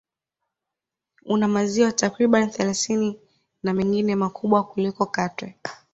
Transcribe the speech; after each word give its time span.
Una 1.25 1.47
maziwa 1.47 1.91
takriban 1.91 2.49
thelathini 2.51 3.19
na 3.63 3.73
mengine 3.73 4.15
makubwa 4.15 4.63
kuliko 4.63 5.05
Katwe 5.05 5.55